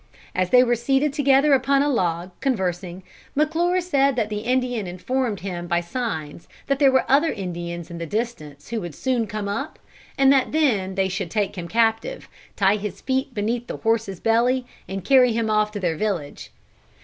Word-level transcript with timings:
As 0.33 0.49
they 0.49 0.63
were 0.63 0.73
seated 0.73 1.13
together 1.13 1.53
upon 1.53 1.83
a 1.83 1.87
log, 1.87 2.31
conversing, 2.39 3.03
McClure 3.35 3.81
said 3.81 4.15
that 4.15 4.29
the 4.29 4.39
Indian 4.39 4.87
informed 4.87 5.41
him 5.41 5.67
by 5.67 5.79
signs 5.79 6.47
that 6.65 6.79
there 6.79 6.91
were 6.91 7.05
other 7.07 7.31
Indians 7.31 7.91
in 7.91 7.99
the 7.99 8.07
distance 8.07 8.69
who 8.69 8.81
would 8.81 8.95
soon 8.95 9.27
come 9.27 9.47
up, 9.47 9.77
and 10.17 10.33
that 10.33 10.53
then 10.53 10.95
they 10.95 11.07
should 11.07 11.29
take 11.29 11.55
him 11.55 11.67
captive, 11.67 12.27
tie 12.55 12.77
his 12.77 12.99
feet 12.99 13.35
beneath 13.35 13.67
the 13.67 13.77
horse's 13.77 14.19
belly 14.19 14.65
and 14.87 15.05
carry 15.05 15.33
him 15.33 15.51
off 15.51 15.71
to 15.73 15.79
their 15.79 15.97
village. 15.97 16.49